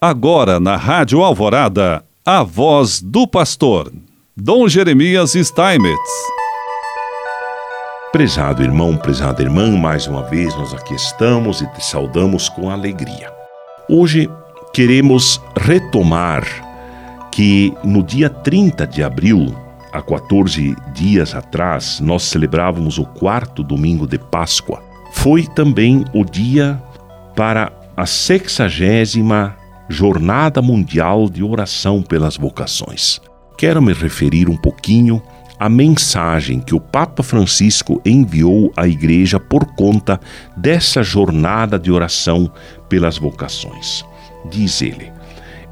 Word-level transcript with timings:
Agora 0.00 0.60
na 0.60 0.76
Rádio 0.76 1.22
Alvorada, 1.22 2.04
a 2.22 2.42
voz 2.42 3.00
do 3.00 3.26
pastor, 3.26 3.90
Dom 4.36 4.68
Jeremias 4.68 5.32
Steinmetz. 5.32 6.10
Prezado 8.12 8.62
irmão, 8.62 8.94
prezada 8.94 9.42
irmã, 9.42 9.74
mais 9.74 10.06
uma 10.06 10.22
vez 10.24 10.54
nós 10.54 10.74
aqui 10.74 10.94
estamos 10.94 11.62
e 11.62 11.66
te 11.68 11.82
saudamos 11.82 12.50
com 12.50 12.68
alegria. 12.68 13.32
Hoje 13.88 14.28
queremos 14.74 15.40
retomar 15.56 16.44
que 17.32 17.72
no 17.82 18.02
dia 18.02 18.28
30 18.28 18.86
de 18.86 19.02
abril, 19.02 19.56
há 19.90 20.02
14 20.02 20.76
dias 20.92 21.34
atrás, 21.34 22.00
nós 22.00 22.24
celebrávamos 22.24 22.98
o 22.98 23.06
quarto 23.06 23.62
domingo 23.62 24.06
de 24.06 24.18
Páscoa. 24.18 24.82
Foi 25.12 25.46
também 25.46 26.04
o 26.12 26.22
dia 26.22 26.82
para 27.34 27.72
a 27.96 28.04
sexagésima 28.04 29.56
Jornada 29.88 30.60
Mundial 30.60 31.28
de 31.28 31.44
Oração 31.44 32.02
pelas 32.02 32.36
Vocações. 32.36 33.20
Quero 33.56 33.80
me 33.80 33.92
referir 33.92 34.48
um 34.48 34.56
pouquinho 34.56 35.22
à 35.58 35.68
mensagem 35.68 36.60
que 36.60 36.74
o 36.74 36.80
Papa 36.80 37.22
Francisco 37.22 38.02
enviou 38.04 38.72
à 38.76 38.86
Igreja 38.88 39.38
por 39.38 39.64
conta 39.74 40.20
dessa 40.56 41.02
jornada 41.02 41.78
de 41.78 41.90
oração 41.90 42.50
pelas 42.88 43.16
vocações. 43.16 44.04
Diz 44.50 44.82
ele: 44.82 45.12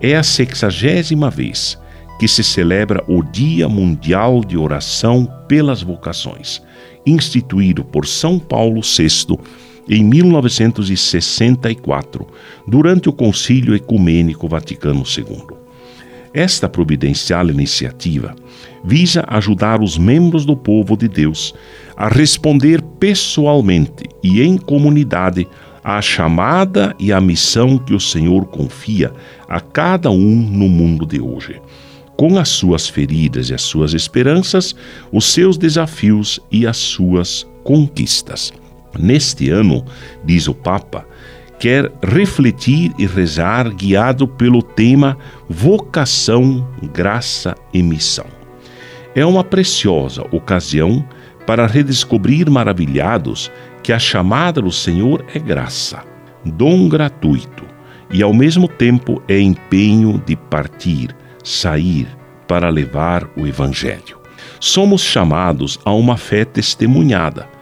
é 0.00 0.14
a 0.14 0.22
sexagésima 0.22 1.28
vez 1.28 1.78
que 2.18 2.28
se 2.28 2.44
celebra 2.44 3.02
o 3.08 3.22
Dia 3.22 3.68
Mundial 3.68 4.44
de 4.44 4.56
Oração 4.56 5.28
pelas 5.48 5.82
Vocações, 5.82 6.62
instituído 7.04 7.84
por 7.84 8.06
São 8.06 8.38
Paulo 8.38 8.80
VI 8.80 9.36
em 9.88 10.02
1964, 10.02 12.26
durante 12.66 13.08
o 13.08 13.12
Concílio 13.12 13.72
Ecumênico 13.74 14.48
Vaticano 14.48 15.04
II. 15.04 15.62
Esta 16.34 16.68
providencial 16.68 17.48
iniciativa 17.48 18.34
visa 18.84 19.24
ajudar 19.28 19.80
os 19.80 19.96
membros 19.96 20.44
do 20.44 20.56
povo 20.56 20.96
de 20.96 21.06
Deus 21.06 21.54
a 21.96 22.08
responder 22.08 22.82
pessoalmente 22.82 24.04
e 24.22 24.42
em 24.42 24.58
comunidade 24.58 25.46
à 25.84 26.02
chamada 26.02 26.96
e 26.98 27.12
à 27.12 27.20
missão 27.20 27.78
que 27.78 27.94
o 27.94 28.00
Senhor 28.00 28.46
confia 28.46 29.12
a 29.48 29.60
cada 29.60 30.10
um 30.10 30.34
no 30.34 30.68
mundo 30.68 31.06
de 31.06 31.20
hoje. 31.20 31.60
Com 32.16 32.36
as 32.38 32.48
suas 32.48 32.88
feridas 32.88 33.50
e 33.50 33.54
as 33.54 33.62
suas 33.62 33.92
esperanças, 33.92 34.74
os 35.12 35.26
seus 35.26 35.56
desafios 35.56 36.40
e 36.50 36.66
as 36.66 36.78
suas 36.78 37.46
conquistas. 37.62 38.52
Neste 38.98 39.50
ano, 39.50 39.84
diz 40.24 40.48
o 40.48 40.54
Papa, 40.54 41.06
quer 41.58 41.90
refletir 42.02 42.92
e 42.98 43.06
rezar 43.06 43.70
guiado 43.70 44.26
pelo 44.26 44.62
tema 44.62 45.16
Vocação, 45.48 46.66
Graça 46.92 47.54
e 47.72 47.82
Missão. 47.82 48.26
É 49.14 49.24
uma 49.24 49.44
preciosa 49.44 50.22
ocasião 50.30 51.06
para 51.46 51.66
redescobrir 51.66 52.50
maravilhados 52.50 53.50
que 53.82 53.92
a 53.92 53.98
chamada 53.98 54.60
do 54.60 54.72
Senhor 54.72 55.24
é 55.34 55.38
graça, 55.38 56.02
dom 56.44 56.88
gratuito 56.88 57.64
e 58.10 58.22
ao 58.22 58.32
mesmo 58.32 58.66
tempo 58.66 59.22
é 59.28 59.38
empenho 59.38 60.22
de 60.24 60.36
partir, 60.36 61.14
sair 61.42 62.08
para 62.46 62.68
levar 62.68 63.28
o 63.36 63.46
Evangelho. 63.46 64.18
Somos 64.60 65.02
chamados 65.02 65.78
a 65.84 65.92
uma 65.92 66.16
fé 66.16 66.44
testemunhada 66.44 67.53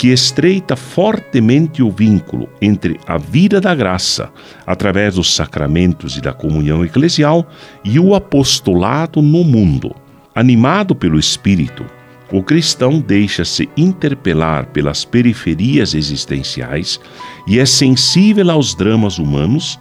que 0.00 0.08
estreita 0.08 0.76
fortemente 0.76 1.82
o 1.82 1.90
vínculo 1.90 2.48
entre 2.58 2.98
a 3.06 3.18
vida 3.18 3.60
da 3.60 3.74
graça, 3.74 4.32
através 4.66 5.16
dos 5.16 5.34
sacramentos 5.34 6.16
e 6.16 6.22
da 6.22 6.32
comunhão 6.32 6.82
eclesial, 6.82 7.46
e 7.84 8.00
o 8.00 8.14
apostolado 8.14 9.20
no 9.20 9.44
mundo. 9.44 9.94
Animado 10.34 10.94
pelo 10.94 11.18
Espírito, 11.18 11.84
o 12.32 12.42
cristão 12.42 12.98
deixa-se 12.98 13.68
interpelar 13.76 14.68
pelas 14.68 15.04
periferias 15.04 15.92
existenciais 15.92 16.98
e 17.46 17.58
é 17.58 17.66
sensível 17.66 18.50
aos 18.50 18.74
dramas 18.74 19.18
humanos, 19.18 19.78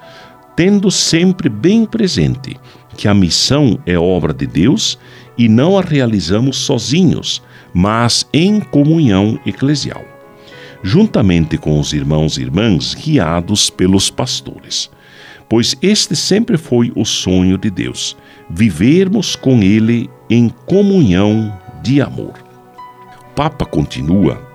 tendo 0.53 0.91
sempre 0.91 1.47
bem 1.47 1.85
presente 1.85 2.57
que 2.99 3.07
a 3.07 3.13
missão 3.13 3.79
é 3.85 3.97
obra 3.97 4.33
de 4.33 4.45
Deus 4.45 4.99
e 5.37 5.47
não 5.47 5.77
a 5.77 5.81
realizamos 5.81 6.57
sozinhos, 6.57 7.41
mas 7.73 8.27
em 8.33 8.59
comunhão 8.59 9.39
eclesial, 9.45 10.03
juntamente 10.83 11.57
com 11.57 11.79
os 11.79 11.93
irmãos 11.93 12.37
e 12.37 12.41
irmãs 12.41 12.93
guiados 12.93 13.69
pelos 13.69 14.09
pastores. 14.09 14.91
Pois 15.47 15.77
este 15.81 16.13
sempre 16.13 16.57
foi 16.57 16.91
o 16.93 17.05
sonho 17.05 17.57
de 17.57 17.69
Deus, 17.69 18.17
vivermos 18.49 19.33
com 19.33 19.63
Ele 19.63 20.09
em 20.29 20.49
comunhão 20.49 21.57
de 21.81 22.01
amor. 22.01 22.33
O 23.21 23.33
Papa 23.33 23.65
continua 23.65 24.45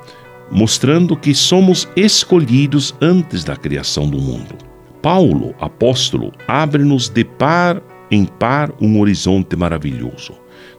mostrando 0.53 1.17
que 1.17 1.35
somos 1.35 1.89
escolhidos 1.97 2.95
antes 3.01 3.43
da 3.43 3.57
criação 3.57 4.07
do 4.07 4.19
mundo. 4.19 4.55
Paulo, 5.01 5.55
apóstolo, 5.59 6.31
abre-nos 6.47 7.09
de 7.09 7.25
par 7.25 7.83
em 8.15 8.25
par 8.25 8.73
um 8.81 9.01
horizonte 9.01 9.57
maravilhoso. 9.57 10.33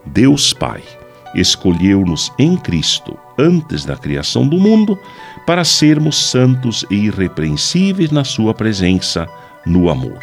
Deus 0.05 0.53
Pai 0.53 0.81
escolheu-nos 1.35 2.31
em 2.39 2.55
Cristo 2.55 3.17
antes 3.37 3.83
da 3.83 3.97
criação 3.97 4.47
do 4.47 4.57
mundo 4.57 4.97
para 5.45 5.65
sermos 5.65 6.29
santos 6.29 6.85
e 6.89 6.95
irrepreensíveis 6.95 8.09
na 8.09 8.23
Sua 8.23 8.53
presença, 8.53 9.27
no 9.65 9.89
amor. 9.89 10.19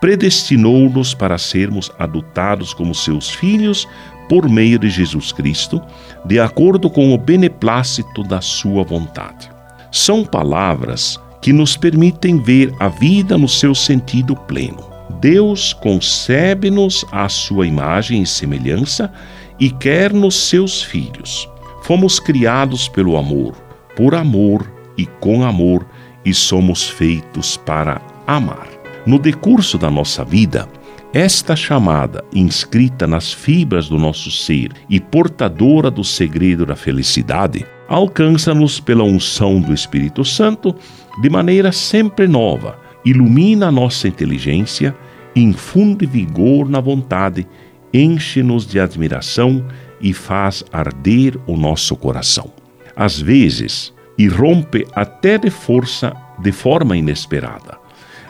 Predestinou-nos 0.00 1.14
para 1.14 1.38
sermos 1.38 1.90
adotados 1.98 2.74
como 2.74 2.94
seus 2.94 3.30
filhos 3.30 3.88
por 4.28 4.48
meio 4.48 4.78
de 4.78 4.90
Jesus 4.90 5.32
Cristo, 5.32 5.80
de 6.24 6.38
acordo 6.38 6.90
com 6.90 7.14
o 7.14 7.18
beneplácito 7.18 8.22
da 8.22 8.42
Sua 8.42 8.84
vontade. 8.84 9.48
São 9.90 10.24
palavras 10.24 11.18
que 11.40 11.52
nos 11.52 11.76
permitem 11.76 12.38
ver 12.42 12.74
a 12.78 12.88
vida 12.88 13.38
no 13.38 13.48
seu 13.48 13.74
sentido 13.74 14.36
pleno. 14.36 14.95
Deus 15.20 15.72
concebe-nos 15.72 17.04
à 17.10 17.28
sua 17.28 17.66
imagem 17.66 18.22
e 18.22 18.26
semelhança 18.26 19.12
e 19.58 19.70
quer-nos 19.70 20.34
seus 20.34 20.82
filhos. 20.82 21.48
Fomos 21.82 22.20
criados 22.20 22.88
pelo 22.88 23.16
amor, 23.16 23.54
por 23.96 24.14
amor 24.14 24.70
e 24.96 25.06
com 25.06 25.44
amor, 25.44 25.86
e 26.24 26.34
somos 26.34 26.88
feitos 26.88 27.56
para 27.56 28.00
amar. 28.26 28.68
No 29.06 29.18
decurso 29.18 29.78
da 29.78 29.90
nossa 29.90 30.24
vida, 30.24 30.68
esta 31.12 31.54
chamada, 31.54 32.24
inscrita 32.34 33.06
nas 33.06 33.32
fibras 33.32 33.88
do 33.88 33.98
nosso 33.98 34.30
ser 34.30 34.72
e 34.90 35.00
portadora 35.00 35.90
do 35.90 36.02
segredo 36.02 36.66
da 36.66 36.76
felicidade, 36.76 37.64
alcança-nos 37.88 38.80
pela 38.80 39.04
unção 39.04 39.60
do 39.60 39.72
Espírito 39.72 40.24
Santo 40.24 40.74
de 41.22 41.30
maneira 41.30 41.70
sempre 41.70 42.26
nova, 42.26 42.85
ilumina 43.06 43.68
a 43.68 43.72
nossa 43.72 44.08
inteligência 44.08 44.94
infunde 45.34 46.04
vigor 46.04 46.68
na 46.68 46.80
vontade, 46.80 47.46
enche-nos 47.94 48.66
de 48.66 48.80
admiração 48.80 49.64
e 50.00 50.12
faz 50.12 50.64
arder 50.72 51.38
o 51.46 51.56
nosso 51.56 51.94
coração. 51.94 52.52
Às 52.96 53.20
vezes, 53.20 53.94
irrompe 54.18 54.86
até 54.92 55.38
de 55.38 55.50
força 55.50 56.14
de 56.40 56.50
forma 56.50 56.96
inesperada. 56.96 57.78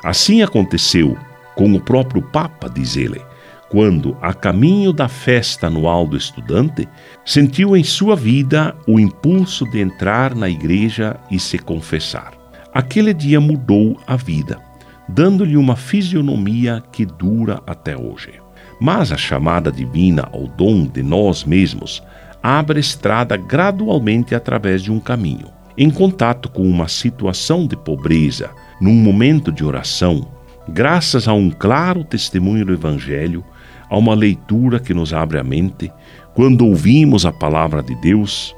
Assim 0.05 0.43
aconteceu 0.43 1.17
com 1.55 1.73
o 1.73 1.81
próprio 1.81 2.21
Papa, 2.21 2.69
diz 2.69 2.97
ele, 2.97 3.21
quando, 3.71 4.17
a 4.21 4.35
caminho 4.35 4.93
da 4.93 5.09
festa 5.09 5.69
anual 5.69 6.07
do 6.07 6.17
estudante, 6.17 6.87
sentiu 7.25 7.77
em 7.77 7.83
sua 7.83 8.15
vida 8.15 8.77
o 8.87 9.01
impulso 9.01 9.65
de 9.71 9.81
entrar 9.81 10.35
na 10.35 10.49
igreja 10.49 11.19
e 11.31 11.41
se 11.41 11.59
confessar. 11.59 12.36
Aquele 12.77 13.15
dia 13.15 13.41
mudou 13.41 13.99
a 14.07 14.17
vida 14.17 14.67
dando-lhe 15.09 15.57
uma 15.57 15.77
fisionomia 15.77 16.83
que 16.91 17.07
dura 17.07 17.63
até 17.67 17.97
hoje. 17.97 18.33
Mas 18.81 19.13
a 19.13 19.17
chamada 19.17 19.71
divina 19.71 20.29
ao 20.33 20.47
dom 20.47 20.87
de 20.87 21.03
nós 21.03 21.45
mesmos 21.45 22.03
abre 22.43 22.81
estrada 22.81 23.37
gradualmente 23.37 24.35
através 24.35 24.83
de 24.83 24.93
um 24.93 25.01
caminho. 25.01 25.47
Em 25.79 25.91
contato 25.91 26.49
com 26.49 26.63
uma 26.63 26.89
situação 26.89 27.67
de 27.67 27.77
pobreza, 27.77 28.51
num 28.81 28.95
momento 28.95 29.53
de 29.53 29.65
oração, 29.65 30.27
graças 30.69 31.29
a 31.29 31.33
um 31.33 31.51
claro 31.51 32.03
testemunho 32.03 32.65
do 32.65 32.73
Evangelho, 32.73 33.45
a 33.89 33.97
uma 33.97 34.15
leitura 34.15 34.81
que 34.81 34.95
nos 34.95 35.13
abre 35.13 35.39
a 35.39 35.45
mente, 35.45 35.93
quando 36.35 36.67
ouvimos 36.67 37.25
a 37.25 37.33
palavra 37.33 37.83
de 37.83 37.95
Deus 37.97 38.55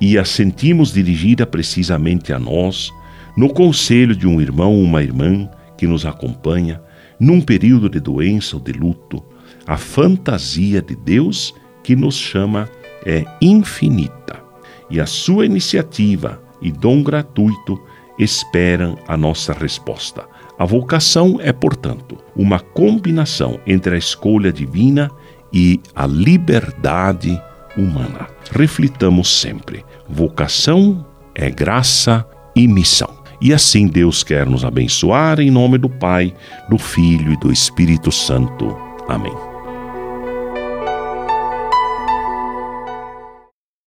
e 0.00 0.18
a 0.18 0.24
sentimos 0.24 0.92
dirigida 0.92 1.46
precisamente 1.46 2.32
a 2.32 2.38
nós, 2.38 2.92
no 3.36 3.52
conselho 3.52 4.16
de 4.16 4.26
um 4.26 4.40
irmão 4.40 4.72
ou 4.72 4.82
uma 4.82 5.02
irmã, 5.02 5.48
que 5.76 5.86
nos 5.86 6.06
acompanha 6.06 6.80
num 7.20 7.40
período 7.40 7.88
de 7.88 8.00
doença 8.00 8.56
ou 8.56 8.62
de 8.62 8.72
luto, 8.72 9.22
a 9.66 9.76
fantasia 9.76 10.80
de 10.80 10.94
Deus 10.94 11.54
que 11.82 11.94
nos 11.94 12.16
chama 12.16 12.68
é 13.04 13.24
infinita 13.40 14.42
e 14.90 15.00
a 15.00 15.06
sua 15.06 15.46
iniciativa 15.46 16.40
e 16.60 16.70
dom 16.70 17.02
gratuito 17.02 17.80
esperam 18.18 18.96
a 19.06 19.16
nossa 19.16 19.52
resposta, 19.52 20.24
A 20.58 20.64
vocação 20.64 21.38
é, 21.38 21.52
portanto, 21.52 22.16
uma 22.34 22.58
combinação 22.58 23.60
entre 23.66 23.94
a 23.94 23.98
escolha 23.98 24.50
divina 24.50 25.10
e 25.52 25.78
a 25.94 26.06
liberdade 26.06 27.38
humana. 27.76 28.26
Reflitamos 28.52 29.38
sempre: 29.38 29.84
vocação 30.08 31.06
é 31.34 31.50
graça 31.50 32.26
e 32.54 32.66
missão. 32.66 33.25
E 33.40 33.52
assim 33.52 33.86
Deus 33.86 34.22
quer 34.22 34.46
nos 34.46 34.64
abençoar 34.64 35.40
em 35.40 35.50
nome 35.50 35.78
do 35.78 35.88
Pai, 35.88 36.34
do 36.68 36.78
Filho 36.78 37.32
e 37.32 37.36
do 37.38 37.52
Espírito 37.52 38.10
Santo. 38.10 38.76
Amém. 39.08 39.55